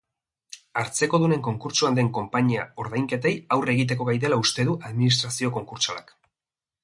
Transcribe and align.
Hartzekodunen 0.83 1.43
konkurtsoan 1.47 1.99
den 1.99 2.09
konpainia 2.17 2.63
ordainketei 2.85 3.33
aurre 3.57 3.75
egiteko 3.79 4.09
gai 4.09 4.17
dela 4.23 4.41
uste 4.45 4.65
du 4.71 4.75
administrazio 4.91 5.53
konkurtsalak. 5.59 6.11